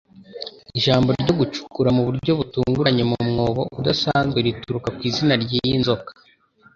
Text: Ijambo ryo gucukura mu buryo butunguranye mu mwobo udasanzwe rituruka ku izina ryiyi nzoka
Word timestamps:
Ijambo 0.77 1.09
ryo 1.21 1.33
gucukura 1.39 1.89
mu 1.95 2.01
buryo 2.07 2.31
butunguranye 2.39 3.03
mu 3.11 3.17
mwobo 3.29 3.61
udasanzwe 3.79 4.39
rituruka 4.45 4.89
ku 4.95 5.01
izina 5.09 5.33
ryiyi 5.43 5.75
nzoka 5.81 6.11